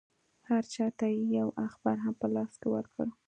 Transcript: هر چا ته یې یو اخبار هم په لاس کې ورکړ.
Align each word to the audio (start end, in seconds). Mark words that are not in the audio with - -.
هر 0.49 0.63
چا 0.73 0.85
ته 0.97 1.05
یې 1.15 1.21
یو 1.39 1.49
اخبار 1.67 1.97
هم 2.05 2.13
په 2.21 2.27
لاس 2.35 2.53
کې 2.61 2.67
ورکړ. 2.75 3.05